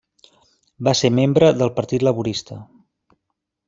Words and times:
Va 0.87 0.93
ser 1.01 1.13
membre 1.19 1.53
del 1.61 1.73
Partit 1.79 2.09
Laborista. 2.09 2.63